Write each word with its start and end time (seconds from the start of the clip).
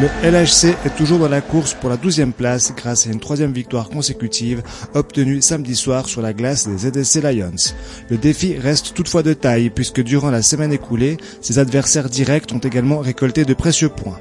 Le 0.00 0.30
LHC 0.30 0.76
est 0.84 0.96
toujours 0.96 1.18
dans 1.18 1.28
la 1.28 1.40
course 1.40 1.74
pour 1.74 1.90
la 1.90 1.96
12e 1.96 2.30
place 2.30 2.72
grâce 2.76 3.08
à 3.08 3.10
une 3.10 3.18
troisième 3.18 3.50
victoire 3.50 3.88
consécutive 3.88 4.62
obtenue 4.94 5.42
samedi 5.42 5.74
soir 5.74 6.06
sur 6.06 6.22
la 6.22 6.32
glace 6.32 6.68
des 6.68 6.88
ZSC 6.88 7.20
Lions. 7.20 7.74
Le 8.08 8.16
défi 8.16 8.56
reste 8.56 8.94
toutefois 8.94 9.24
de 9.24 9.32
taille 9.32 9.70
puisque 9.70 10.00
durant 10.00 10.30
la 10.30 10.42
semaine 10.42 10.72
écoulée, 10.72 11.16
ses 11.40 11.58
adversaires 11.58 12.08
directs 12.08 12.52
ont 12.52 12.58
également 12.58 13.00
récolté 13.00 13.44
de 13.44 13.54
précieux 13.54 13.88
points. 13.88 14.20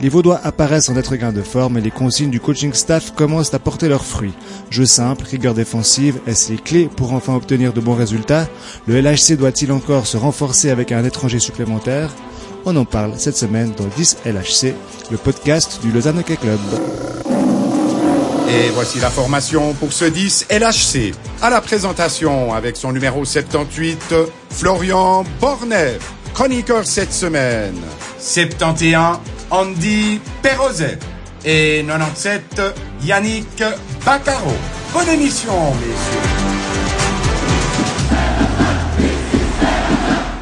Les 0.00 0.08
Vaudois 0.08 0.40
apparaissent 0.42 0.88
en 0.88 0.96
être 0.96 1.14
gain 1.14 1.30
de 1.30 1.42
forme 1.42 1.78
et 1.78 1.82
les 1.82 1.92
consignes 1.92 2.30
du 2.30 2.40
coaching 2.40 2.72
staff 2.72 3.14
commencent 3.14 3.54
à 3.54 3.60
porter 3.60 3.88
leurs 3.88 4.04
fruits. 4.04 4.34
Jeu 4.70 4.86
simple, 4.86 5.24
rigueur 5.24 5.54
défensive, 5.54 6.18
est-ce 6.26 6.50
les 6.50 6.58
clés 6.58 6.90
pour 6.96 7.12
enfin 7.12 7.36
obtenir 7.36 7.72
de 7.72 7.80
bons 7.80 7.94
résultats? 7.94 8.48
Le 8.88 9.00
LHC 9.00 9.36
doit-il 9.36 9.70
encore 9.70 10.08
se 10.08 10.16
renforcer 10.16 10.70
avec 10.70 10.90
un 10.90 11.04
étranger 11.04 11.38
supplémentaire? 11.38 12.10
On 12.64 12.76
en 12.76 12.84
parle 12.84 13.14
cette 13.18 13.36
semaine 13.36 13.72
dans 13.76 13.86
10 13.96 14.18
LHC, 14.24 14.74
le 15.10 15.16
podcast 15.16 15.80
du 15.82 15.90
Lausanne 15.90 16.18
Hockey 16.20 16.36
Club. 16.36 16.60
Et 18.48 18.68
voici 18.72 19.00
la 19.00 19.10
formation 19.10 19.72
pour 19.74 19.92
ce 19.92 20.04
10 20.04 20.46
LHC. 20.50 21.12
À 21.40 21.50
la 21.50 21.60
présentation 21.60 22.54
avec 22.54 22.76
son 22.76 22.92
numéro 22.92 23.24
78, 23.24 24.14
Florian 24.50 25.24
Bornet, 25.40 25.98
chroniqueur 26.34 26.86
cette 26.86 27.12
semaine. 27.12 27.80
71, 28.20 29.18
Andy 29.50 30.20
Perrozet. 30.42 30.98
Et 31.44 31.84
97, 31.84 32.62
Yannick 33.02 33.64
Baccaro. 34.04 34.52
Bonne 34.92 35.08
émission, 35.08 35.74
messieurs. 35.74 36.41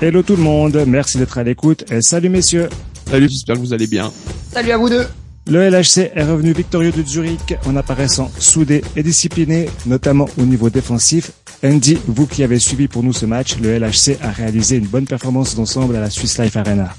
Hello 0.03 0.23
tout 0.23 0.35
le 0.35 0.43
monde, 0.43 0.83
merci 0.87 1.19
d'être 1.19 1.37
à 1.37 1.43
l'écoute 1.43 1.85
et 1.93 2.01
salut 2.01 2.31
messieurs. 2.31 2.71
Salut, 3.05 3.29
j'espère 3.29 3.57
que 3.57 3.61
vous 3.61 3.75
allez 3.75 3.87
bien. 3.87 4.11
Salut 4.51 4.71
à 4.71 4.79
vous 4.79 4.89
deux. 4.89 5.05
Le 5.47 5.69
LHC 5.69 6.13
est 6.15 6.25
revenu 6.25 6.55
victorieux 6.55 6.91
de 6.91 7.03
Zurich 7.03 7.55
en 7.67 7.77
apparaissant 7.77 8.31
soudé 8.39 8.83
et 8.97 9.03
discipliné, 9.03 9.69
notamment 9.85 10.27
au 10.39 10.47
niveau 10.47 10.71
défensif. 10.71 11.33
Andy, 11.63 11.99
vous 12.07 12.27
qui 12.27 12.43
avez 12.43 12.59
suivi 12.59 12.89
pour 12.89 13.03
nous 13.03 13.13
ce 13.13 13.27
match, 13.27 13.59
le 13.59 13.79
LHC 13.79 14.17
a 14.23 14.31
réalisé 14.31 14.77
une 14.77 14.87
bonne 14.87 15.05
performance 15.05 15.55
d'ensemble 15.55 15.95
à 15.97 16.01
la 16.01 16.09
Swiss 16.09 16.39
Life 16.39 16.57
Arena. 16.57 16.95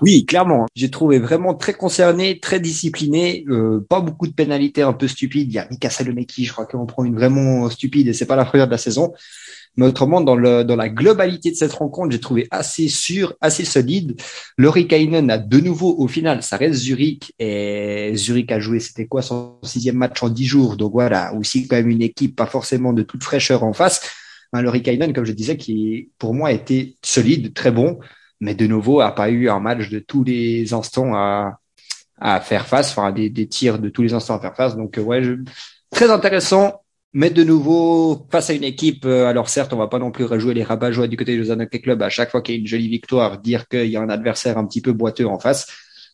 Oui, 0.00 0.24
clairement. 0.24 0.66
J'ai 0.76 0.90
trouvé 0.90 1.18
vraiment 1.18 1.54
très 1.54 1.72
concerné, 1.72 2.38
très 2.38 2.60
discipliné. 2.60 3.44
Euh, 3.48 3.84
pas 3.88 4.00
beaucoup 4.00 4.28
de 4.28 4.32
pénalités 4.32 4.82
un 4.82 4.92
peu 4.92 5.08
stupides. 5.08 5.50
Il 5.50 5.54
y 5.54 5.58
a 5.58 5.66
Mika 5.68 5.90
Salomeki, 5.90 6.44
je 6.44 6.52
crois 6.52 6.66
qu'on 6.66 6.86
prend 6.86 7.04
une 7.04 7.16
vraiment 7.16 7.68
stupide 7.70 8.06
et 8.06 8.12
c'est 8.12 8.26
pas 8.26 8.36
la 8.36 8.44
première 8.44 8.66
de 8.66 8.72
la 8.72 8.78
saison. 8.78 9.14
Mais 9.76 9.86
autrement, 9.86 10.20
dans, 10.20 10.36
le, 10.36 10.62
dans 10.62 10.76
la 10.76 10.88
globalité 10.88 11.50
de 11.50 11.56
cette 11.56 11.72
rencontre, 11.72 12.12
j'ai 12.12 12.20
trouvé 12.20 12.46
assez 12.50 12.88
sûr, 12.88 13.34
assez 13.40 13.64
solide. 13.64 14.20
Kainen 14.88 15.30
a 15.30 15.38
de 15.38 15.58
nouveau, 15.58 15.96
au 15.98 16.06
final, 16.06 16.42
ça 16.42 16.56
reste 16.56 16.74
Zurich. 16.74 17.32
Et 17.38 18.12
Zurich 18.14 18.52
a 18.52 18.60
joué, 18.60 18.78
c'était 18.78 19.06
quoi, 19.06 19.20
son 19.22 19.58
sixième 19.64 19.96
match 19.96 20.22
en 20.22 20.28
dix 20.28 20.46
jours. 20.46 20.76
Donc 20.76 20.92
voilà, 20.92 21.34
aussi 21.34 21.66
quand 21.66 21.76
même 21.76 21.90
une 21.90 22.02
équipe 22.02 22.36
pas 22.36 22.46
forcément 22.46 22.92
de 22.92 23.02
toute 23.02 23.24
fraîcheur 23.24 23.64
en 23.64 23.72
face. 23.72 24.00
Un 24.52 24.62
Laurie 24.62 24.82
Kainen, 24.82 25.12
comme 25.12 25.24
je 25.24 25.32
disais, 25.32 25.56
qui 25.56 26.10
pour 26.18 26.32
moi 26.34 26.52
était 26.52 26.94
solide, 27.02 27.52
très 27.54 27.72
bon. 27.72 27.98
Mais 28.40 28.54
de 28.54 28.68
nouveau, 28.68 29.00
a 29.00 29.12
pas 29.12 29.30
eu 29.30 29.48
un 29.48 29.58
match 29.58 29.90
de 29.90 29.98
tous 29.98 30.22
les 30.22 30.72
instants 30.72 31.14
à, 31.14 31.58
à 32.20 32.40
faire 32.40 32.68
face, 32.68 32.90
enfin 32.90 33.10
des, 33.10 33.30
des 33.30 33.48
tirs 33.48 33.80
de 33.80 33.88
tous 33.88 34.02
les 34.02 34.12
instants 34.12 34.36
à 34.36 34.40
faire 34.40 34.54
face. 34.54 34.76
Donc 34.76 35.00
ouais, 35.02 35.24
je... 35.24 35.32
très 35.90 36.10
intéressant 36.10 36.83
mais 37.14 37.30
de 37.30 37.44
nouveau, 37.44 38.26
face 38.32 38.50
à 38.50 38.54
une 38.54 38.64
équipe, 38.64 39.04
euh, 39.06 39.26
alors 39.26 39.48
certes, 39.48 39.72
on 39.72 39.76
va 39.76 39.86
pas 39.86 40.00
non 40.00 40.10
plus 40.10 40.24
rejouer 40.24 40.52
les 40.52 40.64
rabat 40.64 40.90
joie 40.90 41.06
du 41.06 41.16
côté 41.16 41.36
Lausanne 41.36 41.62
Hockey 41.62 41.80
Club 41.80 42.02
à 42.02 42.08
chaque 42.10 42.32
fois 42.32 42.42
qu'il 42.42 42.56
y 42.56 42.58
a 42.58 42.60
une 42.60 42.66
jolie 42.66 42.88
victoire, 42.88 43.38
dire 43.38 43.68
qu'il 43.68 43.86
y 43.86 43.96
a 43.96 44.00
un 44.00 44.08
adversaire 44.08 44.58
un 44.58 44.66
petit 44.66 44.80
peu 44.80 44.92
boiteux 44.92 45.26
en 45.26 45.38
face. 45.38 45.68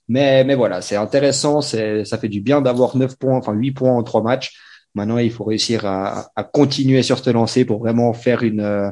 Mais, 0.08 0.44
mais 0.44 0.54
voilà, 0.54 0.82
c'est 0.82 0.96
intéressant, 0.96 1.62
c'est, 1.62 2.04
ça 2.04 2.18
fait 2.18 2.28
du 2.28 2.42
bien 2.42 2.60
d'avoir 2.60 2.98
9 2.98 3.16
points, 3.16 3.38
enfin 3.38 3.54
8 3.54 3.72
points 3.72 3.92
en 3.92 4.02
3 4.02 4.22
matchs. 4.22 4.52
Maintenant, 4.94 5.16
il 5.16 5.32
faut 5.32 5.44
réussir 5.44 5.86
à, 5.86 6.30
à 6.36 6.44
continuer 6.44 7.02
sur 7.02 7.18
ce 7.18 7.30
lancer 7.30 7.64
pour 7.64 7.78
vraiment 7.78 8.12
faire 8.12 8.42
une, 8.42 8.60
euh, 8.60 8.90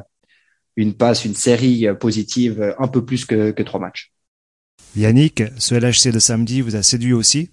une 0.77 0.95
passe, 0.95 1.25
une 1.25 1.35
série 1.35 1.85
positive 1.99 2.73
un 2.79 2.87
peu 2.87 3.05
plus 3.05 3.25
que, 3.25 3.51
que 3.51 3.61
3 3.61 3.79
matchs. 3.79 4.11
Yannick, 4.95 5.43
ce 5.59 5.75
LHC 5.75 6.11
de 6.11 6.19
samedi 6.19 6.61
vous 6.61 6.75
a 6.75 6.81
séduit 6.81 7.13
aussi? 7.13 7.51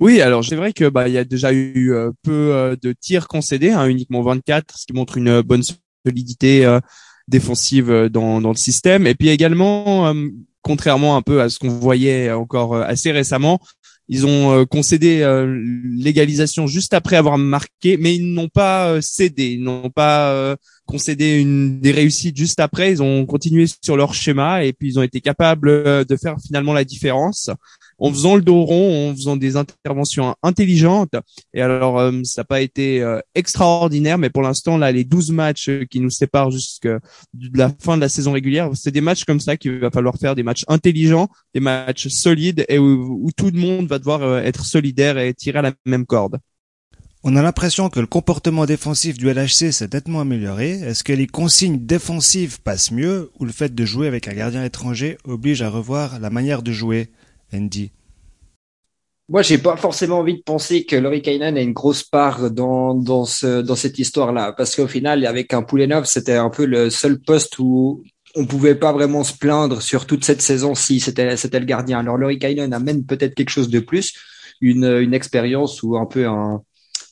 Oui, 0.00 0.20
alors 0.20 0.44
c'est 0.44 0.56
vrai 0.56 0.72
que 0.72 0.88
bah 0.88 1.08
il 1.08 1.14
y 1.14 1.18
a 1.18 1.24
déjà 1.24 1.52
eu 1.52 1.92
euh, 1.92 2.10
peu 2.22 2.52
euh, 2.52 2.76
de 2.82 2.92
tirs 2.92 3.28
concédés, 3.28 3.70
hein, 3.70 3.86
uniquement 3.86 4.22
24, 4.22 4.76
ce 4.76 4.86
qui 4.86 4.92
montre 4.92 5.16
une 5.18 5.40
bonne 5.42 5.62
solidité 6.04 6.66
euh, 6.66 6.80
défensive 7.28 8.08
dans, 8.10 8.40
dans 8.40 8.50
le 8.50 8.56
système. 8.56 9.06
Et 9.06 9.14
puis 9.14 9.28
également, 9.28 10.12
contrairement 10.62 11.16
un 11.16 11.22
peu 11.22 11.40
à 11.40 11.48
ce 11.48 11.58
qu'on 11.58 11.68
voyait 11.68 12.30
encore 12.32 12.76
assez 12.76 13.12
récemment, 13.12 13.60
ils 14.08 14.26
ont 14.26 14.66
concédé 14.66 15.24
l'égalisation 15.96 16.66
juste 16.66 16.92
après 16.92 17.16
avoir 17.16 17.38
marqué, 17.38 17.96
mais 17.96 18.14
ils 18.14 18.34
n'ont 18.34 18.50
pas 18.50 19.00
cédé, 19.00 19.52
ils 19.52 19.62
n'ont 19.62 19.88
pas 19.88 20.54
concédé 20.86 21.40
une 21.40 21.80
des 21.80 21.92
réussites 21.92 22.36
juste 22.36 22.60
après. 22.60 22.92
Ils 22.92 23.02
ont 23.02 23.26
continué 23.26 23.66
sur 23.82 23.96
leur 23.96 24.14
schéma 24.14 24.64
et 24.64 24.72
puis 24.72 24.88
ils 24.88 24.98
ont 24.98 25.02
été 25.02 25.20
capables 25.20 26.04
de 26.04 26.16
faire 26.16 26.36
finalement 26.44 26.72
la 26.72 26.84
différence 26.84 27.50
en 27.98 28.10
faisant 28.12 28.36
le 28.36 28.42
dos 28.42 28.64
rond, 28.64 29.10
en 29.10 29.14
faisant 29.14 29.36
des 29.36 29.56
interventions 29.56 30.34
intelligentes. 30.42 31.14
Et 31.52 31.62
alors, 31.62 31.98
euh, 31.98 32.12
ça 32.24 32.42
n'a 32.42 32.44
pas 32.44 32.60
été 32.60 33.02
euh, 33.02 33.20
extraordinaire, 33.34 34.18
mais 34.18 34.30
pour 34.30 34.42
l'instant, 34.42 34.76
là, 34.76 34.92
les 34.92 35.04
12 35.04 35.30
matchs 35.30 35.70
qui 35.90 36.00
nous 36.00 36.10
séparent 36.10 36.50
jusqu'à 36.50 36.98
la 37.54 37.70
fin 37.80 37.96
de 37.96 38.00
la 38.00 38.08
saison 38.08 38.32
régulière, 38.32 38.70
c'est 38.74 38.90
des 38.90 39.00
matchs 39.00 39.24
comme 39.24 39.40
ça 39.40 39.56
qu'il 39.56 39.78
va 39.78 39.90
falloir 39.90 40.16
faire, 40.16 40.34
des 40.34 40.42
matchs 40.42 40.64
intelligents, 40.68 41.28
des 41.54 41.60
matchs 41.60 42.08
solides 42.08 42.64
et 42.68 42.78
où, 42.78 43.30
tout 43.36 43.50
le 43.50 43.58
monde 43.58 43.86
va 43.86 43.98
devoir 43.98 44.22
euh, 44.22 44.40
être 44.40 44.64
solidaire 44.64 45.18
et 45.18 45.34
tirer 45.34 45.58
à 45.58 45.62
la 45.62 45.72
même 45.86 46.06
corde. 46.06 46.38
On 47.26 47.36
a 47.36 47.42
l'impression 47.42 47.88
que 47.88 48.00
le 48.00 48.06
comportement 48.06 48.66
défensif 48.66 49.16
du 49.16 49.32
LHC 49.32 49.72
s'est 49.72 49.88
nettement 49.90 50.20
amélioré. 50.20 50.72
Est-ce 50.72 51.02
que 51.02 51.14
les 51.14 51.26
consignes 51.26 51.78
défensives 51.86 52.60
passent 52.60 52.90
mieux 52.90 53.30
ou 53.40 53.46
le 53.46 53.52
fait 53.52 53.74
de 53.74 53.84
jouer 53.86 54.08
avec 54.08 54.28
un 54.28 54.34
gardien 54.34 54.62
étranger 54.62 55.16
oblige 55.24 55.62
à 55.62 55.70
revoir 55.70 56.20
la 56.20 56.28
manière 56.28 56.62
de 56.62 56.70
jouer 56.70 57.08
Andy? 57.54 57.92
Moi, 59.30 59.40
j'ai 59.40 59.56
pas 59.56 59.78
forcément 59.78 60.18
envie 60.18 60.36
de 60.36 60.42
penser 60.42 60.84
que 60.84 60.96
Laurie 60.96 61.22
Kainen 61.22 61.56
a 61.56 61.62
une 61.62 61.72
grosse 61.72 62.02
part 62.02 62.50
dans, 62.50 62.92
dans, 62.92 63.24
ce, 63.24 63.62
dans 63.62 63.74
cette 63.74 63.98
histoire-là. 63.98 64.52
Parce 64.52 64.76
qu'au 64.76 64.86
final, 64.86 65.24
avec 65.24 65.54
un 65.54 65.62
Poulenov, 65.62 66.04
c'était 66.04 66.36
un 66.36 66.50
peu 66.50 66.66
le 66.66 66.90
seul 66.90 67.18
poste 67.18 67.58
où 67.58 68.04
on 68.34 68.44
pouvait 68.44 68.74
pas 68.74 68.92
vraiment 68.92 69.24
se 69.24 69.32
plaindre 69.32 69.80
sur 69.80 70.04
toute 70.04 70.26
cette 70.26 70.42
saison 70.42 70.74
si 70.74 71.00
c'était, 71.00 71.38
c'était 71.38 71.60
le 71.60 71.64
gardien. 71.64 72.00
Alors, 72.00 72.18
Laurie 72.18 72.38
Kainen 72.38 72.74
amène 72.74 73.06
peut-être 73.06 73.34
quelque 73.34 73.48
chose 73.48 73.70
de 73.70 73.80
plus, 73.80 74.12
une, 74.60 74.84
une 74.84 75.14
expérience 75.14 75.82
ou 75.82 75.96
un 75.96 76.04
peu 76.04 76.26
un, 76.26 76.62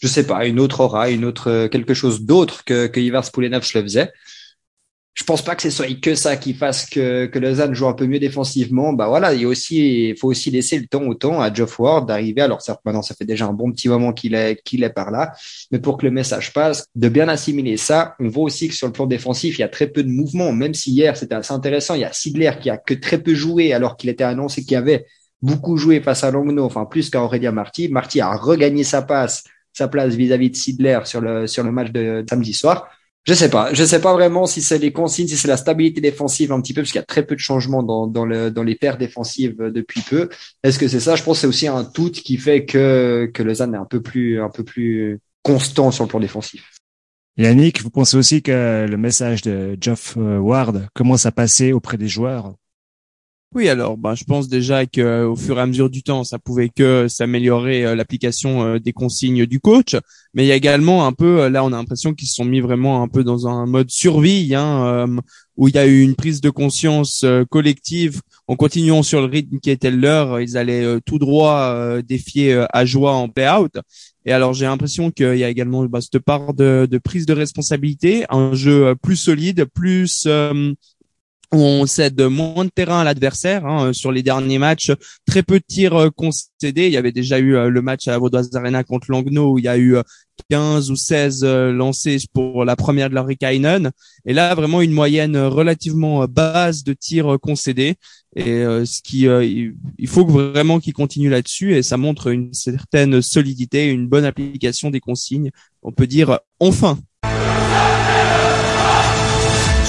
je 0.02 0.08
sais 0.08 0.26
pas, 0.26 0.46
une 0.46 0.58
autre 0.58 0.80
aura, 0.80 1.10
une 1.10 1.24
autre, 1.24 1.68
quelque 1.68 1.94
chose 1.94 2.22
d'autre 2.22 2.64
que, 2.64 2.88
que 2.88 3.00
Ivars 3.00 3.30
Poulenov 3.30 3.62
le 3.74 3.82
faisait 3.82 4.10
je 5.14 5.24
pense 5.24 5.42
pas 5.42 5.54
que 5.54 5.62
ce 5.62 5.68
soit 5.68 5.92
que 6.00 6.14
ça 6.14 6.36
qui 6.36 6.54
fasse 6.54 6.88
que, 6.88 7.26
que 7.26 7.38
Lausanne 7.38 7.74
joue 7.74 7.86
un 7.86 7.92
peu 7.92 8.06
mieux 8.06 8.18
défensivement. 8.18 8.94
Bah 8.94 9.08
voilà, 9.08 9.34
il 9.34 9.46
aussi, 9.46 10.08
il 10.08 10.16
faut 10.16 10.28
aussi 10.28 10.50
laisser 10.50 10.78
le 10.78 10.86
temps 10.86 11.02
au 11.02 11.14
temps 11.14 11.40
à 11.42 11.52
Geoff 11.52 11.78
Ward 11.78 12.08
d'arriver. 12.08 12.40
Alors 12.40 12.62
certes, 12.62 12.80
maintenant, 12.86 13.02
ça 13.02 13.14
fait 13.14 13.26
déjà 13.26 13.46
un 13.46 13.52
bon 13.52 13.70
petit 13.72 13.90
moment 13.90 14.14
qu'il 14.14 14.34
est, 14.34 14.62
qu'il 14.64 14.82
est 14.84 14.90
par 14.90 15.10
là. 15.10 15.32
Mais 15.70 15.78
pour 15.78 15.98
que 15.98 16.06
le 16.06 16.12
message 16.12 16.54
passe, 16.54 16.86
de 16.94 17.08
bien 17.10 17.28
assimiler 17.28 17.76
ça, 17.76 18.14
on 18.20 18.28
voit 18.28 18.44
aussi 18.44 18.68
que 18.68 18.74
sur 18.74 18.86
le 18.86 18.92
plan 18.94 19.06
défensif, 19.06 19.58
il 19.58 19.60
y 19.60 19.64
a 19.64 19.68
très 19.68 19.86
peu 19.86 20.02
de 20.02 20.08
mouvements. 20.08 20.52
Même 20.52 20.72
si 20.72 20.92
hier, 20.92 21.14
c'était 21.14 21.34
assez 21.34 21.52
intéressant. 21.52 21.94
Il 21.94 22.00
y 22.00 22.04
a 22.04 22.12
Sidler 22.12 22.52
qui 22.58 22.70
a 22.70 22.78
que 22.78 22.94
très 22.94 23.18
peu 23.18 23.34
joué 23.34 23.74
alors 23.74 23.98
qu'il 23.98 24.08
était 24.08 24.24
annoncé 24.24 24.64
qu'il 24.64 24.78
avait 24.78 25.04
beaucoup 25.42 25.76
joué 25.76 26.00
face 26.00 26.24
à 26.24 26.30
Longno, 26.30 26.64
enfin 26.64 26.86
plus 26.86 27.10
qu'à 27.10 27.22
Aurélien 27.22 27.52
Marty. 27.52 27.88
Marty 27.88 28.22
a 28.22 28.34
regagné 28.34 28.82
sa 28.82 29.02
passe, 29.02 29.44
sa 29.72 29.88
place 29.88 30.14
vis-à-vis 30.14 30.50
de 30.50 30.56
Sidler 30.56 31.00
sur 31.04 31.20
le, 31.20 31.46
sur 31.46 31.64
le 31.64 31.72
match 31.72 31.90
de 31.92 32.24
samedi 32.28 32.52
soir. 32.52 32.88
Je 33.24 33.34
sais 33.34 33.48
pas. 33.48 33.72
Je 33.72 33.84
sais 33.84 34.00
pas 34.00 34.12
vraiment 34.14 34.46
si 34.46 34.60
c'est 34.60 34.78
les 34.78 34.92
consignes, 34.92 35.28
si 35.28 35.36
c'est 35.36 35.46
la 35.46 35.56
stabilité 35.56 36.00
défensive 36.00 36.50
un 36.50 36.60
petit 36.60 36.74
peu, 36.74 36.82
parce 36.82 36.90
qu'il 36.90 36.98
y 36.98 37.02
a 37.02 37.06
très 37.06 37.24
peu 37.24 37.36
de 37.36 37.40
changements 37.40 37.84
dans, 37.84 38.08
dans, 38.08 38.26
le, 38.26 38.50
dans 38.50 38.64
les 38.64 38.74
paires 38.74 38.98
défensives 38.98 39.56
depuis 39.58 40.00
peu. 40.00 40.28
Est-ce 40.64 40.78
que 40.78 40.88
c'est 40.88 40.98
ça? 40.98 41.14
Je 41.14 41.22
pense 41.22 41.36
que 41.36 41.42
c'est 41.42 41.46
aussi 41.46 41.68
un 41.68 41.84
tout 41.84 42.10
qui 42.10 42.36
fait 42.36 42.64
que, 42.64 43.30
que 43.32 43.44
Lausanne 43.44 43.74
est 43.74 43.78
un 43.78 43.84
peu 43.84 44.02
plus, 44.02 44.40
un 44.40 44.50
peu 44.50 44.64
plus 44.64 45.20
constant 45.42 45.92
sur 45.92 46.02
le 46.02 46.08
plan 46.08 46.18
défensif. 46.18 46.72
Yannick, 47.36 47.80
vous 47.80 47.90
pensez 47.90 48.16
aussi 48.16 48.42
que 48.42 48.86
le 48.90 48.96
message 48.96 49.42
de 49.42 49.78
Geoff 49.80 50.16
Ward 50.16 50.88
commence 50.92 51.24
à 51.24 51.30
passer 51.32 51.72
auprès 51.72 51.96
des 51.96 52.08
joueurs? 52.08 52.54
Oui, 53.54 53.68
alors 53.68 53.98
bah, 53.98 54.14
je 54.14 54.24
pense 54.24 54.48
déjà 54.48 54.86
que 54.86 55.24
au 55.26 55.36
fur 55.36 55.58
et 55.58 55.60
à 55.60 55.66
mesure 55.66 55.90
du 55.90 56.02
temps, 56.02 56.24
ça 56.24 56.38
pouvait 56.38 56.70
que 56.70 57.06
s'améliorer 57.08 57.84
euh, 57.84 57.94
l'application 57.94 58.64
euh, 58.64 58.78
des 58.78 58.94
consignes 58.94 59.44
du 59.44 59.60
coach, 59.60 59.94
mais 60.32 60.44
il 60.44 60.46
y 60.46 60.52
a 60.52 60.56
également 60.56 61.06
un 61.06 61.12
peu, 61.12 61.42
euh, 61.42 61.50
là 61.50 61.62
on 61.62 61.68
a 61.68 61.76
l'impression 61.76 62.14
qu'ils 62.14 62.28
se 62.28 62.36
sont 62.36 62.46
mis 62.46 62.60
vraiment 62.60 63.02
un 63.02 63.08
peu 63.08 63.24
dans 63.24 63.46
un 63.46 63.66
mode 63.66 63.90
survie, 63.90 64.54
hein, 64.54 65.06
où 65.58 65.68
il 65.68 65.74
y 65.74 65.78
a 65.78 65.86
eu 65.86 66.00
une 66.00 66.14
prise 66.14 66.40
de 66.40 66.48
conscience 66.48 67.26
collective 67.50 68.22
en 68.48 68.56
continuant 68.56 69.02
sur 69.02 69.20
le 69.20 69.26
rythme 69.26 69.58
qui 69.58 69.70
était 69.70 69.90
le 69.90 69.98
leur, 69.98 70.40
ils 70.40 70.56
allaient 70.56 70.98
tout 71.04 71.18
droit 71.18 72.00
défier 72.02 72.64
à 72.72 72.84
joie 72.86 73.12
en 73.12 73.28
play-out. 73.28 73.78
Et 74.24 74.32
alors 74.32 74.54
j'ai 74.54 74.64
l'impression 74.64 75.10
qu'il 75.10 75.36
y 75.36 75.44
a 75.44 75.50
également 75.50 75.84
bah, 75.84 76.00
cette 76.00 76.20
part 76.20 76.54
de, 76.54 76.88
de, 76.90 76.98
prise 76.98 77.26
de 77.26 77.34
responsabilité, 77.34 78.24
un 78.30 78.54
jeu 78.54 78.94
plus 79.02 79.16
solide, 79.16 79.66
plus 79.74 80.26
on 81.52 81.86
cède 81.86 82.20
moins 82.22 82.64
de 82.64 82.70
terrain 82.70 83.00
à 83.00 83.04
l'adversaire 83.04 83.66
hein, 83.66 83.92
sur 83.92 84.10
les 84.10 84.22
derniers 84.22 84.58
matchs. 84.58 84.90
Très 85.26 85.42
peu 85.42 85.58
de 85.58 85.64
tirs 85.66 85.94
euh, 85.94 86.10
concédés. 86.10 86.86
Il 86.86 86.92
y 86.92 86.96
avait 86.96 87.12
déjà 87.12 87.38
eu 87.38 87.54
euh, 87.54 87.68
le 87.68 87.82
match 87.82 88.08
à 88.08 88.12
la 88.12 88.18
Vaudoise 88.18 88.50
Arena 88.54 88.82
contre 88.82 89.10
Langnau 89.10 89.52
où 89.52 89.58
il 89.58 89.64
y 89.64 89.68
a 89.68 89.78
eu 89.78 89.96
15 90.50 90.90
ou 90.90 90.96
16 90.96 91.44
lancés 91.44 92.18
pour 92.32 92.64
la 92.64 92.74
première 92.74 93.10
de 93.10 93.14
Lorikainen. 93.14 93.90
Et 94.24 94.32
là, 94.32 94.54
vraiment 94.54 94.80
une 94.80 94.92
moyenne 94.92 95.36
relativement 95.36 96.24
basse 96.24 96.84
de 96.84 96.94
tirs 96.94 97.36
concédés. 97.40 97.96
Et 98.34 98.62
ce 98.62 99.02
qui, 99.02 99.26
il 99.98 100.08
faut 100.08 100.26
vraiment 100.26 100.80
qu'il 100.80 100.94
continue 100.94 101.28
là-dessus. 101.28 101.76
Et 101.76 101.82
ça 101.82 101.96
montre 101.96 102.28
une 102.28 102.52
certaine 102.54 103.20
solidité, 103.22 103.88
une 103.88 104.08
bonne 104.08 104.24
application 104.24 104.90
des 104.90 105.00
consignes. 105.00 105.50
On 105.82 105.92
peut 105.92 106.06
dire 106.06 106.40
enfin. 106.60 106.98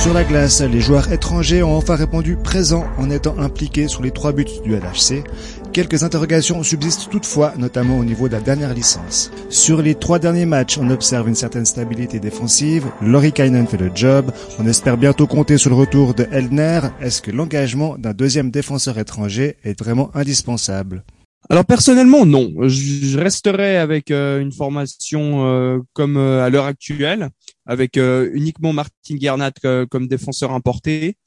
Sur 0.04 0.14
la 0.14 0.26
glace, 0.26 0.60
les 0.60 0.82
joueurs 0.82 1.14
étrangers 1.14 1.64
ont 1.64 1.78
enfin 1.78 1.96
répondu 1.96 2.36
présents 2.36 2.86
en 2.98 3.10
étant 3.10 3.40
impliqués 3.40 3.88
sur 3.88 4.04
les 4.04 4.12
trois 4.12 4.34
buts 4.34 4.44
du 4.66 4.76
LHC. 4.76 5.24
Quelques 5.72 6.04
interrogations 6.04 6.62
subsistent 6.62 7.10
toutefois, 7.10 7.54
notamment 7.58 7.98
au 8.00 8.04
niveau 8.04 8.28
de 8.28 8.34
la 8.34 8.42
dernière 8.42 8.74
licence. 8.74 9.32
Sur 9.48 9.82
les 9.82 9.96
trois 9.96 10.20
derniers 10.20 10.46
matchs, 10.46 10.78
on 10.78 10.90
observe 10.90 11.30
une 11.30 11.36
certaine 11.36 11.66
stabilité 11.66 12.20
défensive. 12.20 12.86
Laurie 13.02 13.32
Kainen 13.32 13.66
fait 13.66 13.78
le 13.78 13.92
job. 13.96 14.30
On 14.60 14.68
espère 14.68 14.98
bientôt 14.98 15.26
compter 15.26 15.58
sur 15.58 15.70
le 15.70 15.78
retour 15.78 16.14
de 16.14 16.28
Eldner. 16.34 16.82
Est-ce 17.00 17.22
que 17.22 17.32
l'engagement 17.32 17.96
d'un 17.98 18.12
deuxième 18.12 18.52
défenseur 18.52 18.98
étranger 18.98 19.56
est 19.64 19.80
vraiment 19.80 20.12
indispensable? 20.16 21.06
Alors 21.50 21.66
personnellement 21.66 22.26
non, 22.26 22.54
je 22.68 23.18
resterai 23.20 23.78
avec 23.78 24.12
euh, 24.12 24.40
une 24.40 24.54
formation 24.54 25.46
euh, 25.46 25.80
comme 25.92 26.16
euh, 26.16 26.44
à 26.44 26.50
l'heure 26.50 26.66
actuelle, 26.66 27.30
avec 27.66 27.98
uniquement 27.98 28.74
Martin 28.74 29.16
Guernat 29.16 29.52
comme 29.90 30.08
défenseur 30.08 30.52
importé, 30.52 31.18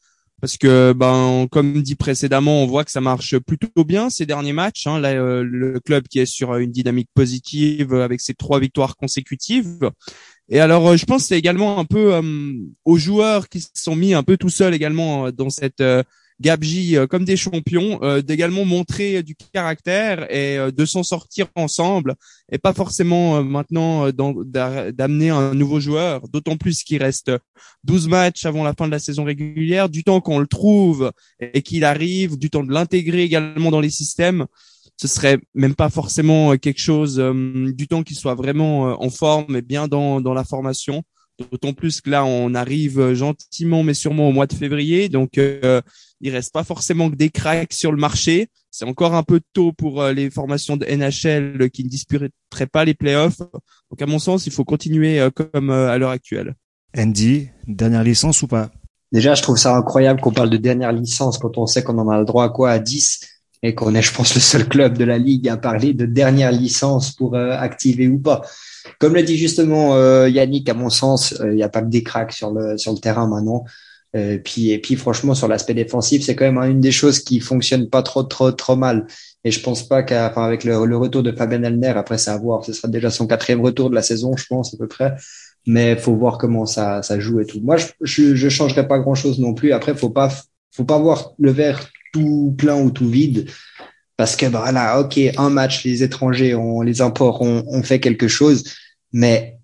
parce 0.41 0.57
que 0.57 0.93
ben 0.95 1.47
comme 1.51 1.83
dit 1.83 1.95
précédemment, 1.95 2.63
on 2.63 2.67
voit 2.67 2.85
que 2.85 2.91
ça 2.91 3.01
marche 3.01 3.39
plutôt 3.39 3.85
bien 3.85 4.11
ces 4.11 4.27
derniers 4.27 4.53
matchs. 4.53 4.87
Hein. 4.87 5.01
Là, 5.01 5.15
le 5.43 5.81
club 5.81 6.09
qui 6.09 6.19
est 6.19 6.27
sur 6.27 6.57
une 6.57 6.73
dynamique 6.73 7.09
positive 7.15 7.95
avec 7.95 8.21
ses 8.21 8.35
trois 8.35 8.61
victoires 8.61 8.97
consécutives. 8.97 9.91
Et 10.49 10.61
alors, 10.61 10.97
je 10.97 11.05
pense 11.07 11.25
c'est 11.25 11.39
également 11.39 11.79
un 11.79 11.85
peu 11.85 12.21
aux 12.85 12.99
joueurs 12.99 13.49
qui 13.49 13.61
se 13.61 13.71
sont 13.75 13.97
mis 13.97 14.13
un 14.13 14.23
peu 14.23 14.37
tout 14.37 14.51
seuls 14.51 14.75
également 14.75 15.31
dans 15.31 15.51
cette 15.51 15.83
Gabji 16.41 16.97
euh, 16.97 17.07
comme 17.07 17.25
des 17.25 17.37
champions, 17.37 17.99
euh, 18.03 18.21
d'également 18.21 18.65
montrer 18.65 19.23
du 19.23 19.35
caractère 19.53 20.31
et 20.31 20.59
euh, 20.59 20.71
de 20.71 20.85
s'en 20.85 21.03
sortir 21.03 21.47
ensemble 21.55 22.15
et 22.53 22.59
pas 22.59 22.73
forcément 22.73 23.43
maintenant 23.43 24.11
d'amener 24.11 25.31
un 25.31 25.55
nouveau 25.55 25.81
joueur, 25.81 26.29
d'autant 26.29 26.57
plus 26.57 26.83
qu'il 26.85 27.03
reste 27.03 27.33
12 27.85 28.09
matchs 28.09 28.45
avant 28.47 28.63
la 28.63 28.75
fin 28.75 28.87
de 28.87 28.93
la 28.93 28.99
saison 28.99 29.25
régulière, 29.25 29.89
du 29.89 30.05
temps 30.05 30.21
qu'on 30.21 30.39
le 30.39 30.47
trouve 30.47 31.11
et 31.41 31.63
qu'il 31.63 31.85
arrive, 31.85 32.39
du 32.39 32.51
temps 32.51 32.63
de 32.63 32.73
l'intégrer 32.73 33.23
également 33.23 33.71
dans 33.71 33.81
les 33.81 33.91
systèmes 33.91 34.47
ce 34.99 35.09
serait 35.09 35.39
même 35.55 35.75
pas 35.75 35.91
forcément 35.91 36.57
quelque 36.57 36.81
chose 36.81 37.19
du 37.19 37.87
temps 37.87 38.03
qu'il 38.03 38.17
soit 38.17 38.35
vraiment 38.35 39.03
en 39.03 39.11
forme 39.11 39.57
et 39.57 39.61
bien 39.61 39.89
dans, 39.89 40.23
dans 40.23 40.33
la 40.33 40.43
formation. 40.43 41.03
D'autant 41.39 41.73
plus 41.73 42.01
que 42.01 42.11
là, 42.11 42.25
on 42.25 42.55
arrive 42.55 43.13
gentiment 43.13 43.83
mais 43.83 43.95
sûrement 43.95 44.29
au 44.29 44.33
mois 44.33 44.47
de 44.47 44.55
février, 44.55 45.09
donc 45.09 45.37
euh, 45.39 45.83
il 46.21 46.31
reste 46.31 46.53
pas 46.53 46.65
forcément 46.65 47.11
que 47.11 47.17
des 47.17 47.31
cracks 47.31 47.73
sur 47.73 47.93
le 47.93 47.99
marché. 47.99 48.49
C'est 48.71 48.85
encore 48.85 49.15
un 49.15 49.23
peu 49.23 49.41
tôt 49.53 49.73
pour 49.73 50.03
euh, 50.03 50.13
les 50.13 50.31
formations 50.31 50.77
de 50.77 50.85
NHL 50.85 51.71
qui 51.71 51.85
ne 51.85 51.89
disputeraient 51.89 52.67
pas 52.71 52.85
les 52.85 52.95
playoffs. 52.95 53.39
Donc 53.39 54.01
à 54.01 54.07
mon 54.07 54.19
sens, 54.19 54.47
il 54.47 54.53
faut 54.53 54.65
continuer 54.65 55.21
euh, 55.21 55.31
comme 55.31 55.71
euh, 55.71 55.91
à 55.91 55.99
l'heure 55.99 56.11
actuelle. 56.11 56.55
Andy, 56.97 57.49
dernière 57.67 58.05
licence 58.05 58.43
ou 58.43 58.47
pas? 58.47 58.71
Déjà, 59.13 59.35
je 59.35 59.43
trouve 59.43 59.57
ça 59.57 59.77
incroyable 59.77 60.21
qu'on 60.21 60.33
parle 60.33 60.51
de 60.51 60.57
dernière 60.57 60.93
licence 60.93 61.39
quand 61.39 61.59
on 61.59 61.67
sait 61.67 61.83
qu'on 61.83 61.99
en 61.99 62.09
a 62.09 62.19
le 62.19 62.25
droit 62.25 62.45
à 62.45 62.49
quoi 62.49 62.71
à 62.71 62.79
10 62.79 63.21
et 63.63 63.75
qu'on 63.75 63.95
est, 63.95 64.03
je 64.03 64.13
pense, 64.13 64.35
le 64.35 64.41
seul 64.41 64.69
club 64.69 64.99
de 64.99 65.05
la 65.05 65.19
ligue 65.19 65.49
à 65.49 65.57
parler 65.57 65.95
de 65.95 66.07
dernière 66.07 66.53
licence 66.53 67.13
pour 67.13 67.35
activer 67.37 68.09
ou 68.09 68.19
pas. 68.19 68.43
Comme 68.99 69.15
le 69.15 69.23
dit 69.23 69.37
justement 69.37 69.97
Yannick, 70.27 70.69
à 70.69 70.75
mon 70.75 70.91
sens, 70.91 71.35
il 71.45 71.55
n'y 71.55 71.63
a 71.63 71.69
pas 71.69 71.83
que 71.83 71.89
des 71.89 72.03
cracks 72.03 72.33
sur 72.33 72.51
le 72.53 72.79
sur 72.79 72.93
le 72.93 72.99
terrain 72.99 73.27
maintenant. 73.27 73.65
Euh, 74.17 74.39
puis 74.39 74.71
et 74.71 74.79
puis 74.79 74.97
franchement 74.97 75.35
sur 75.35 75.49
l'aspect 75.49 75.75
défensif, 75.75 76.23
c'est 76.25 76.37
quand 76.37 76.51
même 76.51 76.59
une 76.71 76.81
des 76.81 76.93
choses 76.93 77.19
qui 77.21 77.41
fonctionne 77.41 77.89
pas 77.91 78.03
trop 78.03 78.23
trop 78.23 78.51
trop 78.53 78.77
mal. 78.77 79.07
Et 79.45 79.51
je 79.51 79.61
pense 79.61 79.87
pas 79.87 80.03
qu'avec 80.03 80.65
le, 80.65 80.97
retour 80.97 81.23
de 81.23 81.33
Fabien 81.33 81.63
Elner, 81.63 81.89
après 81.89 82.19
ça 82.19 82.35
à 82.35 82.39
voir, 82.39 82.65
ce 82.65 82.73
sera 82.73 82.89
déjà 82.89 83.11
son 83.11 83.27
quatrième 83.27 83.61
retour 83.61 83.91
de 83.91 83.95
la 83.95 84.03
saison, 84.03 84.37
je 84.37 84.47
pense 84.47 84.75
à 84.75 84.77
peu 84.77 84.89
près. 84.89 85.15
Mais 85.67 85.97
faut 85.97 86.15
voir 86.15 86.39
comment 86.39 86.67
ça 86.67 87.03
ça 87.03 87.19
joue 87.21 87.41
et 87.41 87.47
tout. 87.47 87.61
Moi, 87.63 87.77
je 87.77 87.87
je, 88.03 88.35
je 88.37 88.49
changerais 88.49 88.89
pas 88.89 88.99
grand 88.99 89.15
chose 89.15 89.39
non 89.39 89.55
plus. 89.55 89.73
Après, 89.73 89.95
faut 89.95 90.11
pas 90.11 90.33
faut 90.73 90.85
pas 90.85 90.99
voir 90.99 91.33
le 91.39 91.51
verre 91.51 91.91
tout 92.13 92.55
plein 92.57 92.81
ou 92.81 92.91
tout 92.91 93.09
vide. 93.09 93.51
Parce 94.17 94.37
que 94.37 94.47
bah, 94.47 94.61
voilà, 94.63 95.01
ok, 95.01 95.19
un 95.37 95.51
match, 95.51 95.85
les 95.85 96.03
étrangers, 96.03 96.55
on 96.55 96.81
les 96.81 97.03
imports, 97.03 97.43
on, 97.43 97.65
on 97.69 97.83
fait 97.83 98.01
quelque 98.01 98.29
chose, 98.29 98.65
mais 99.13 99.57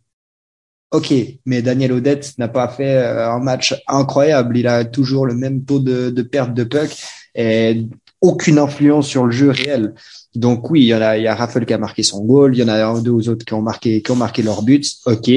Ok, 0.93 1.15
mais 1.47 1.63
Daniel 1.63 1.93
Odette 1.93 2.37
n'a 2.37 2.49
pas 2.49 2.69
fait 2.69 2.97
euh, 2.97 3.31
un 3.31 3.39
match 3.41 3.75
incroyable. 3.89 4.59
Il 4.59 4.67
a 4.67 4.85
toujours 4.85 5.25
le 5.25 5.35
même 5.35 5.65
taux 5.65 5.79
de, 5.79 6.11
de 6.11 6.23
perte 6.23 6.53
de 6.53 6.65
puck 6.65 6.91
et 7.35 7.87
aucune 8.21 8.59
influence 8.59 9.09
sur 9.09 9.25
le 9.25 9.33
jeu 9.33 9.51
réel. 9.51 9.95
Donc 10.35 10.71
oui, 10.71 10.83
il 10.83 10.87
y 10.89 10.95
en 10.95 11.01
a, 11.01 11.17
il 11.17 11.25
y 11.25 11.27
a 11.27 11.35
Raffel 11.35 11.65
qui 11.65 11.73
a 11.73 11.79
marqué 11.79 12.03
son 12.03 12.23
goal, 12.27 12.55
il 12.55 12.61
y 12.61 12.63
en 12.63 12.69
a 12.69 13.01
deux 13.01 13.31
autres 13.31 13.47
qui 13.47 13.55
ont 13.55 13.63
marqué, 13.63 14.03
qui 14.03 14.11
ont 14.11 14.17
marqué 14.17 14.43
leur 14.43 14.63
buts. 14.63 14.85
Ok, 15.07 15.31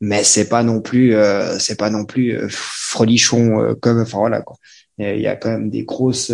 mais 0.00 0.24
c'est 0.24 0.48
pas 0.48 0.64
non 0.64 0.80
plus, 0.80 1.14
euh, 1.14 1.58
c'est 1.60 1.78
pas 1.78 1.90
non 1.90 2.04
plus 2.04 2.36
euh, 2.36 2.48
frolichon 2.50 3.76
comme, 3.80 4.00
enfin 4.00 4.18
voilà 4.18 4.42
quoi. 4.42 4.56
Il 4.98 5.20
y 5.20 5.28
a 5.28 5.36
quand 5.36 5.50
même 5.50 5.70
des 5.70 5.84
grosses 5.84 6.32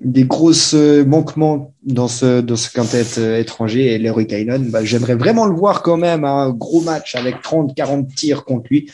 des 0.00 0.24
grosses 0.24 0.74
euh, 0.74 1.04
manquements 1.04 1.74
dans 1.82 2.08
ce 2.08 2.40
dans 2.40 2.56
ce 2.56 2.70
quintet 2.70 3.04
euh, 3.18 3.38
étranger 3.38 3.92
et 3.92 3.98
Leroy 3.98 4.24
Kainen, 4.24 4.70
bah, 4.70 4.82
j'aimerais 4.82 5.14
vraiment 5.14 5.44
le 5.44 5.54
voir 5.54 5.82
quand 5.82 5.98
même 5.98 6.24
un 6.24 6.50
gros 6.50 6.80
match 6.80 7.14
avec 7.14 7.42
30 7.42 7.74
40 7.74 8.14
tirs 8.14 8.44
contre 8.44 8.68
lui 8.70 8.90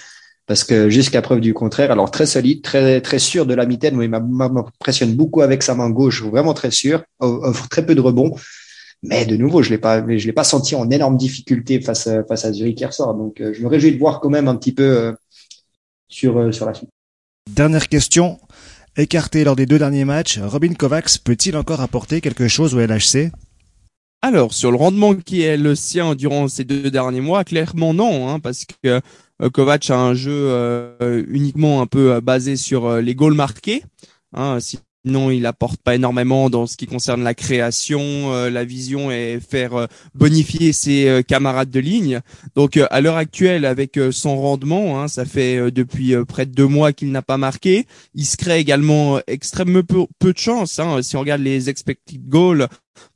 parce 0.46 0.64
que 0.64 0.88
jusqu'à 0.88 1.22
preuve 1.22 1.40
du 1.40 1.54
contraire, 1.54 1.90
alors 1.90 2.10
très 2.10 2.26
solide, 2.26 2.62
très 2.62 3.00
très 3.00 3.18
sûr 3.18 3.46
de 3.46 3.54
la 3.54 3.66
mitaine, 3.66 3.98
il 4.00 4.08
m'impressionne 4.08 5.14
beaucoup 5.14 5.42
avec 5.42 5.62
sa 5.62 5.74
main 5.74 5.90
gauche, 5.90 6.22
vraiment 6.22 6.54
très 6.54 6.70
sûr, 6.70 7.02
offre 7.18 7.68
très 7.68 7.84
peu 7.84 7.94
de 7.94 8.00
rebonds. 8.00 8.32
Mais 9.02 9.26
de 9.26 9.36
nouveau, 9.36 9.62
je 9.62 9.70
l'ai 9.70 9.78
pas, 9.78 10.00
je 10.06 10.26
l'ai 10.26 10.32
pas 10.32 10.44
senti 10.44 10.74
en 10.74 10.88
énorme 10.90 11.16
difficulté 11.16 11.80
face 11.80 12.08
face 12.28 12.44
à 12.44 12.52
Zurich 12.52 12.80
hier. 12.80 12.90
Donc, 12.98 13.40
euh, 13.40 13.52
je 13.52 13.62
me 13.62 13.68
réjouis 13.68 13.92
de 13.92 13.98
voir 13.98 14.20
quand 14.20 14.30
même 14.30 14.48
un 14.48 14.56
petit 14.56 14.72
peu 14.72 15.14
sur 16.08 16.54
sur 16.54 16.66
la 16.66 16.74
suite. 16.74 16.90
Dernière 17.52 17.88
question. 17.88 18.38
Écarté 18.98 19.44
lors 19.44 19.56
des 19.56 19.66
deux 19.66 19.78
derniers 19.78 20.06
matchs, 20.06 20.38
Robin 20.38 20.72
Kovacs 20.72 21.18
peut-il 21.22 21.56
encore 21.56 21.82
apporter 21.82 22.20
quelque 22.20 22.48
chose 22.48 22.74
au 22.74 22.80
LHC 22.80 23.30
alors, 24.22 24.54
sur 24.54 24.70
le 24.70 24.76
rendement 24.76 25.14
qui 25.14 25.42
est 25.42 25.58
le 25.58 25.74
sien 25.76 26.14
durant 26.14 26.48
ces 26.48 26.64
deux 26.64 26.90
derniers 26.90 27.20
mois, 27.20 27.44
clairement 27.44 27.94
non, 27.94 28.28
hein, 28.28 28.40
parce 28.40 28.64
que 28.64 29.00
euh, 29.42 29.50
Kovacs 29.50 29.90
a 29.90 30.00
un 30.00 30.14
jeu 30.14 30.32
euh, 30.32 31.22
uniquement 31.28 31.82
un 31.82 31.86
peu 31.86 32.14
euh, 32.14 32.20
basé 32.20 32.56
sur 32.56 32.96
les 32.96 33.14
goals 33.14 33.34
marqués. 33.34 33.84
Hein, 34.32 34.58
non, 35.06 35.30
il 35.30 35.46
apporte 35.46 35.80
pas 35.80 35.94
énormément 35.94 36.50
dans 36.50 36.66
ce 36.66 36.76
qui 36.76 36.86
concerne 36.86 37.22
la 37.22 37.32
création, 37.32 38.00
euh, 38.34 38.50
la 38.50 38.64
vision 38.64 39.12
et 39.12 39.38
faire 39.38 39.74
euh, 39.74 39.86
bonifier 40.16 40.72
ses 40.72 41.08
euh, 41.08 41.22
camarades 41.22 41.70
de 41.70 41.78
ligne. 41.78 42.20
Donc 42.56 42.76
à 42.76 43.00
l'heure 43.00 43.16
actuelle, 43.16 43.64
avec 43.64 44.00
son 44.10 44.36
rendement, 44.36 45.00
hein, 45.00 45.06
ça 45.06 45.24
fait 45.24 45.70
depuis 45.70 46.14
près 46.26 46.44
de 46.44 46.52
deux 46.52 46.66
mois 46.66 46.92
qu'il 46.92 47.12
n'a 47.12 47.22
pas 47.22 47.38
marqué. 47.38 47.86
Il 48.14 48.26
se 48.26 48.36
crée 48.36 48.58
également 48.58 49.20
extrêmement 49.28 49.82
peu, 49.84 50.32
de 50.32 50.38
chance. 50.38 50.80
Hein. 50.80 51.00
Si 51.02 51.16
on 51.16 51.20
regarde 51.20 51.42
les 51.42 51.70
expected 51.70 52.28
goals 52.28 52.66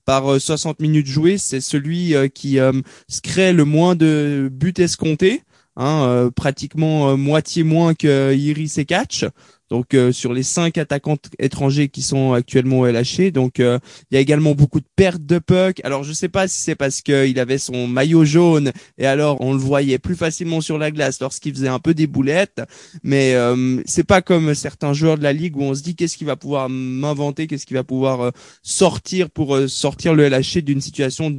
par 0.04 0.40
60 0.40 0.78
minutes 0.78 1.06
jouées, 1.06 1.38
c'est 1.38 1.60
celui 1.60 2.14
qui 2.34 2.56
se 2.56 3.20
crée 3.20 3.52
le 3.52 3.64
moins 3.64 3.96
de 3.96 4.48
buts 4.52 4.74
escomptés. 4.78 5.42
Hein, 5.76 6.30
pratiquement 6.36 7.16
moitié 7.16 7.62
moins 7.62 7.94
que 7.94 8.34
Iris 8.34 8.76
et 8.78 8.84
Catch. 8.84 9.24
Donc 9.70 9.94
euh, 9.94 10.10
sur 10.10 10.32
les 10.32 10.42
cinq 10.42 10.78
attaquants 10.78 11.16
étrangers 11.38 11.88
qui 11.88 12.02
sont 12.02 12.32
actuellement 12.32 12.80
au 12.80 12.86
LHC, 12.86 13.30
donc 13.30 13.60
euh, 13.60 13.78
il 14.10 14.16
y 14.16 14.18
a 14.18 14.20
également 14.20 14.52
beaucoup 14.56 14.80
de 14.80 14.86
pertes 14.96 15.24
de 15.24 15.38
puck. 15.38 15.80
Alors 15.84 16.02
je 16.02 16.12
sais 16.12 16.28
pas 16.28 16.48
si 16.48 16.58
c'est 16.58 16.74
parce 16.74 17.02
qu'il 17.02 17.38
avait 17.38 17.58
son 17.58 17.86
maillot 17.86 18.24
jaune 18.24 18.72
et 18.98 19.06
alors 19.06 19.40
on 19.40 19.52
le 19.52 19.60
voyait 19.60 20.00
plus 20.00 20.16
facilement 20.16 20.60
sur 20.60 20.76
la 20.76 20.90
glace 20.90 21.20
lorsqu'il 21.20 21.54
faisait 21.54 21.68
un 21.68 21.78
peu 21.78 21.94
des 21.94 22.08
boulettes, 22.08 22.60
mais 23.04 23.34
euh, 23.34 23.80
c'est 23.86 24.04
pas 24.04 24.22
comme 24.22 24.56
certains 24.56 24.92
joueurs 24.92 25.18
de 25.18 25.22
la 25.22 25.32
ligue 25.32 25.56
où 25.56 25.62
on 25.62 25.74
se 25.74 25.82
dit 25.82 25.94
qu'est-ce 25.94 26.16
qu'il 26.16 26.26
va 26.26 26.34
pouvoir 26.34 26.68
m'inventer, 26.68 27.46
qu'est-ce 27.46 27.64
qu'il 27.64 27.76
va 27.76 27.84
pouvoir 27.84 28.32
sortir 28.64 29.30
pour 29.30 29.56
sortir 29.68 30.14
le 30.14 30.28
LHC 30.28 30.62
d'une 30.62 30.80
situation 30.80 31.32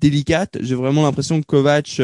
délicate. 0.00 0.58
J'ai 0.60 0.76
vraiment 0.76 1.02
l'impression 1.02 1.40
que 1.40 1.46
Kovac 1.46 2.00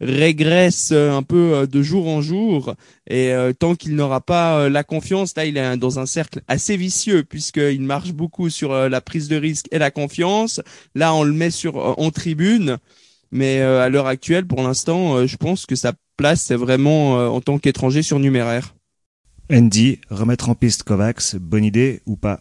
régresse 0.00 0.90
un 0.90 1.22
peu 1.22 1.68
de 1.70 1.82
jour 1.82 2.08
en 2.08 2.22
jour 2.22 2.74
et 3.08 3.32
tant 3.58 3.76
qu'il 3.76 3.94
n'aura 3.94 4.20
pas 4.20 4.68
la 4.68 4.82
confiance 4.82 5.11
là, 5.12 5.44
il 5.44 5.56
est 5.56 5.76
dans 5.76 5.98
un 5.98 6.06
cercle 6.06 6.40
assez 6.48 6.76
vicieux 6.76 7.24
puisqu'il 7.24 7.82
marche 7.82 8.12
beaucoup 8.12 8.50
sur 8.50 8.72
euh, 8.72 8.88
la 8.88 9.00
prise 9.00 9.28
de 9.28 9.36
risque 9.36 9.66
et 9.70 9.78
la 9.78 9.90
confiance. 9.90 10.60
Là, 10.94 11.14
on 11.14 11.22
le 11.22 11.32
met 11.32 11.50
sur 11.50 11.76
euh, 11.76 11.94
en 11.98 12.10
tribune, 12.10 12.78
mais 13.30 13.60
euh, 13.60 13.82
à 13.82 13.88
l'heure 13.88 14.06
actuelle, 14.06 14.46
pour 14.46 14.62
l'instant, 14.62 15.26
je 15.26 15.36
pense 15.36 15.66
que 15.66 15.74
sa 15.76 15.92
place 16.16 16.42
c'est 16.42 16.56
vraiment 16.56 17.14
en 17.34 17.40
tant 17.40 17.58
qu'étranger 17.58 18.02
surnuméraire. 18.02 18.74
Andy, 19.52 19.98
remettre 20.10 20.48
en 20.48 20.54
piste 20.54 20.82
Kovacs, 20.82 21.36
bonne 21.36 21.64
idée 21.64 22.00
ou 22.06 22.16
pas? 22.16 22.40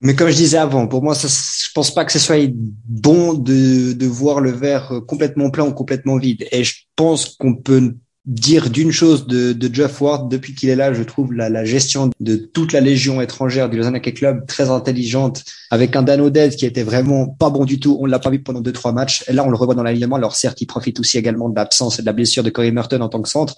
Mais 0.00 0.16
comme 0.16 0.30
je 0.30 0.36
disais 0.36 0.58
avant, 0.58 0.88
pour 0.88 1.02
moi, 1.02 1.14
ça, 1.14 1.28
je 1.28 1.70
pense 1.74 1.94
pas 1.94 2.04
que 2.04 2.12
ce 2.12 2.18
soit 2.18 2.50
bon 2.88 3.34
de, 3.34 3.92
de 3.92 4.06
voir 4.06 4.40
le 4.40 4.50
verre 4.50 5.00
complètement 5.06 5.50
plein 5.50 5.64
ou 5.64 5.72
complètement 5.72 6.18
vide. 6.18 6.46
Et 6.50 6.64
je 6.64 6.74
pense 6.96 7.36
qu'on 7.36 7.54
peut 7.54 7.94
dire 8.24 8.70
d'une 8.70 8.92
chose 8.92 9.26
de, 9.26 9.52
de 9.52 9.74
Jeff 9.74 10.00
Ward 10.00 10.30
depuis 10.30 10.54
qu'il 10.54 10.68
est 10.68 10.76
là, 10.76 10.92
je 10.92 11.02
trouve 11.02 11.32
la, 11.32 11.48
la, 11.48 11.64
gestion 11.64 12.10
de 12.20 12.36
toute 12.36 12.72
la 12.72 12.80
légion 12.80 13.20
étrangère 13.20 13.68
du 13.68 13.76
Lausanne 13.76 13.96
Hockey 13.96 14.12
Club 14.12 14.46
très 14.46 14.70
intelligente, 14.70 15.44
avec 15.70 15.96
un 15.96 16.02
Dan 16.02 16.20
Oded 16.20 16.54
qui 16.54 16.64
était 16.64 16.84
vraiment 16.84 17.26
pas 17.26 17.50
bon 17.50 17.64
du 17.64 17.80
tout. 17.80 17.98
On 18.00 18.06
l'a 18.06 18.20
pas 18.20 18.30
vu 18.30 18.40
pendant 18.40 18.60
deux 18.60 18.72
trois 18.72 18.92
matchs. 18.92 19.24
Et 19.28 19.32
là, 19.32 19.44
on 19.44 19.50
le 19.50 19.56
revoit 19.56 19.74
dans 19.74 19.82
l'alignement. 19.82 20.16
Alors 20.16 20.36
certes, 20.36 20.60
il 20.60 20.66
profite 20.66 21.00
aussi 21.00 21.18
également 21.18 21.48
de 21.48 21.56
l'absence 21.56 21.98
et 21.98 22.02
de 22.02 22.06
la 22.06 22.12
blessure 22.12 22.44
de 22.44 22.50
Corey 22.50 22.70
Merton 22.70 23.00
en 23.00 23.08
tant 23.08 23.20
que 23.20 23.28
centre. 23.28 23.56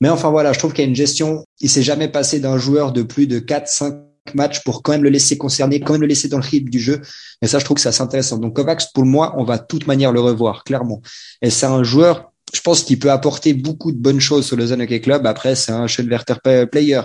Mais 0.00 0.08
enfin 0.08 0.30
voilà, 0.30 0.52
je 0.52 0.58
trouve 0.58 0.72
qu'il 0.72 0.82
y 0.82 0.86
a 0.86 0.88
une 0.88 0.96
gestion. 0.96 1.44
Il 1.60 1.68
s'est 1.68 1.82
jamais 1.82 2.08
passé 2.08 2.40
d'un 2.40 2.56
joueur 2.56 2.92
de 2.92 3.02
plus 3.02 3.26
de 3.26 3.38
4, 3.38 3.68
5 3.68 3.94
matchs 4.32 4.62
pour 4.64 4.82
quand 4.82 4.92
même 4.92 5.04
le 5.04 5.10
laisser 5.10 5.36
concerner, 5.36 5.80
quand 5.80 5.92
même 5.92 6.02
le 6.02 6.08
laisser 6.08 6.28
dans 6.28 6.38
le 6.38 6.44
rythme 6.44 6.70
du 6.70 6.80
jeu. 6.80 7.02
Et 7.42 7.46
ça, 7.46 7.58
je 7.58 7.64
trouve 7.64 7.76
que 7.76 7.82
c'est 7.82 8.00
intéressant. 8.00 8.38
Donc 8.38 8.56
Kovacs, 8.56 8.92
pour 8.94 9.04
moi, 9.04 9.34
on 9.36 9.44
va 9.44 9.58
de 9.58 9.64
toute 9.66 9.86
manière 9.86 10.12
le 10.12 10.20
revoir, 10.20 10.64
clairement. 10.64 11.02
Et 11.42 11.50
c'est 11.50 11.66
un 11.66 11.82
joueur, 11.82 12.32
je 12.52 12.60
pense 12.60 12.82
qu'il 12.82 12.98
peut 12.98 13.10
apporter 13.10 13.54
beaucoup 13.54 13.92
de 13.92 13.98
bonnes 13.98 14.20
choses 14.20 14.46
sur 14.46 14.56
le 14.56 14.62
Lausanne 14.62 14.82
Hockey 14.82 15.00
Club. 15.00 15.26
Après, 15.26 15.54
c'est 15.54 15.72
un 15.72 15.86
Schoenwerter 15.86 16.34
player. 16.70 17.00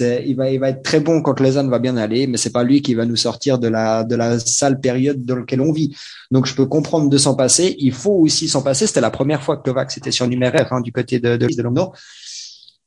Il 0.00 0.36
va, 0.36 0.50
il 0.50 0.58
va 0.58 0.70
être 0.70 0.82
très 0.82 1.00
bon 1.00 1.22
quand 1.22 1.38
Lausanne 1.40 1.68
va 1.68 1.78
bien 1.78 1.96
aller, 1.96 2.26
mais 2.26 2.36
c'est 2.36 2.52
pas 2.52 2.62
lui 2.62 2.82
qui 2.82 2.94
va 2.94 3.04
nous 3.04 3.16
sortir 3.16 3.58
de 3.58 3.68
la, 3.68 4.04
de 4.04 4.14
la 4.16 4.38
sale 4.38 4.80
période 4.80 5.24
dans 5.24 5.36
laquelle 5.36 5.60
on 5.60 5.72
vit. 5.72 5.94
Donc, 6.30 6.46
je 6.46 6.54
peux 6.54 6.66
comprendre 6.66 7.10
de 7.10 7.18
s'en 7.18 7.34
passer. 7.34 7.76
Il 7.78 7.92
faut 7.92 8.12
aussi 8.12 8.48
s'en 8.48 8.62
passer. 8.62 8.86
C'était 8.86 9.00
la 9.00 9.10
première 9.10 9.42
fois 9.42 9.56
que 9.56 9.62
Kovacs 9.64 9.96
était 9.96 10.12
sur 10.12 10.26
numéraire, 10.28 10.72
hein, 10.72 10.80
du 10.80 10.92
côté 10.92 11.18
de, 11.18 11.36
de, 11.36 11.46
de 11.46 11.62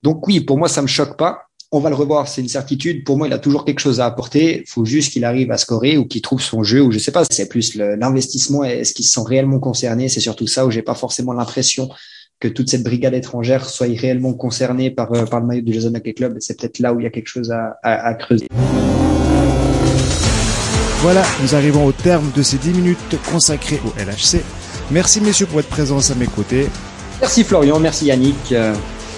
Donc 0.03 0.27
oui, 0.27 0.39
pour 0.39 0.57
moi, 0.57 0.67
ça 0.67 0.81
me 0.81 0.87
choque 0.87 1.17
pas 1.17 1.49
on 1.75 1.79
va 1.81 1.89
le 1.89 1.95
revoir, 1.95 2.27
c'est 2.27 2.41
une 2.41 2.47
certitude. 2.47 3.03
Pour 3.03 3.17
moi, 3.17 3.27
il 3.27 3.33
a 3.33 3.37
toujours 3.37 3.65
quelque 3.65 3.79
chose 3.79 3.99
à 3.99 4.05
apporter. 4.05 4.61
Il 4.61 4.67
faut 4.67 4.85
juste 4.85 5.11
qu'il 5.11 5.25
arrive 5.25 5.51
à 5.51 5.57
scorer 5.57 5.97
ou 5.97 6.05
qu'il 6.05 6.21
trouve 6.21 6.41
son 6.41 6.63
jeu, 6.63 6.81
ou 6.81 6.91
je 6.91 6.99
sais 6.99 7.11
pas. 7.11 7.23
C'est 7.29 7.49
plus 7.49 7.75
l'investissement. 7.75 8.63
Est-ce 8.63 8.93
qu'il 8.93 9.05
se 9.05 9.13
sent 9.13 9.21
réellement 9.25 9.59
concerné 9.59 10.07
C'est 10.09 10.19
surtout 10.19 10.47
ça 10.47 10.65
où 10.65 10.71
j'ai 10.71 10.81
pas 10.81 10.95
forcément 10.95 11.33
l'impression 11.33 11.89
que 12.39 12.47
toute 12.47 12.69
cette 12.69 12.83
brigade 12.83 13.13
étrangère 13.13 13.69
soit 13.69 13.87
réellement 13.87 14.33
concernée 14.33 14.91
par, 14.91 15.13
euh, 15.13 15.25
par 15.25 15.39
le 15.39 15.47
maillot 15.47 15.61
du 15.61 15.73
Jason 15.73 15.93
Hockey 15.95 16.13
Club. 16.13 16.37
C'est 16.39 16.59
peut-être 16.59 16.79
là 16.79 16.93
où 16.93 16.99
il 16.99 17.03
y 17.03 17.07
a 17.07 17.09
quelque 17.09 17.29
chose 17.29 17.51
à, 17.51 17.77
à, 17.81 18.13
creuser. 18.13 18.47
Voilà, 21.01 21.23
nous 21.41 21.55
arrivons 21.55 21.85
au 21.85 21.91
terme 21.91 22.31
de 22.35 22.41
ces 22.41 22.57
10 22.57 22.69
minutes 22.71 23.17
consacrées 23.31 23.79
au 23.85 23.89
LHC. 23.99 24.41
Merci 24.91 25.21
messieurs 25.21 25.45
pour 25.45 25.55
votre 25.55 25.69
présence 25.69 26.11
à 26.11 26.15
mes 26.15 26.27
côtés. 26.27 26.67
Merci 27.21 27.43
Florian, 27.43 27.79
merci 27.79 28.05
Yannick. 28.05 28.53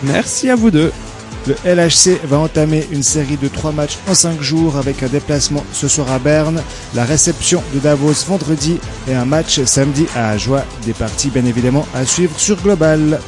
Merci 0.04 0.50
à 0.50 0.56
vous 0.56 0.70
deux. 0.70 0.92
Le 1.48 1.56
LHC 1.64 2.20
va 2.26 2.40
entamer 2.40 2.86
une 2.92 3.04
série 3.04 3.38
de 3.38 3.48
trois 3.48 3.72
matchs 3.72 3.98
en 4.08 4.14
cinq 4.14 4.42
jours 4.42 4.76
avec 4.76 5.02
un 5.02 5.08
déplacement 5.08 5.64
ce 5.72 5.88
soir 5.88 6.12
à 6.12 6.20
Berne, 6.20 6.62
la 6.94 7.06
réception 7.06 7.64
de 7.74 7.80
Davos 7.80 8.26
vendredi 8.28 8.80
et 9.08 9.14
un 9.14 9.24
match 9.24 9.64
samedi 9.64 10.08
à 10.14 10.32
Ajoie. 10.32 10.66
Des 10.86 10.94
parties 10.94 11.30
bien 11.30 11.46
évidemment 11.46 11.88
à 11.96 12.06
suivre 12.06 12.38
sur 12.38 12.58
Global. 12.62 13.20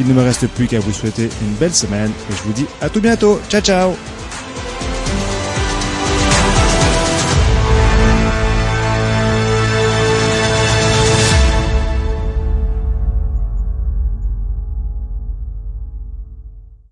Il 0.00 0.08
ne 0.08 0.14
me 0.14 0.22
reste 0.22 0.48
plus 0.48 0.66
qu'à 0.66 0.80
vous 0.80 0.92
souhaiter 0.92 1.28
une 1.42 1.54
belle 1.60 1.74
semaine 1.74 2.10
et 2.30 2.36
je 2.36 2.42
vous 2.42 2.52
dis 2.52 2.66
à 2.80 2.88
tout 2.88 3.00
bientôt. 3.00 3.40
Ciao 3.48 3.60
ciao 3.60 4.19